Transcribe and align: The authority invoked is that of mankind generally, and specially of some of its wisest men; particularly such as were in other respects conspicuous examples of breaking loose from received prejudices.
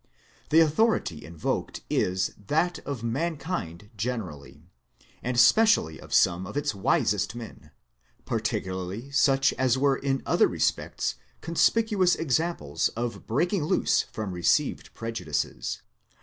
The 0.49 0.61
authority 0.61 1.23
invoked 1.23 1.81
is 1.87 2.33
that 2.47 2.79
of 2.87 3.03
mankind 3.03 3.91
generally, 3.95 4.63
and 5.21 5.39
specially 5.39 5.99
of 6.01 6.11
some 6.11 6.47
of 6.47 6.57
its 6.57 6.73
wisest 6.73 7.35
men; 7.35 7.69
particularly 8.25 9.11
such 9.11 9.53
as 9.59 9.77
were 9.77 9.95
in 9.95 10.23
other 10.25 10.47
respects 10.47 11.17
conspicuous 11.41 12.15
examples 12.15 12.87
of 12.97 13.27
breaking 13.27 13.65
loose 13.65 14.01
from 14.11 14.31
received 14.31 14.91
prejudices. 14.95 15.83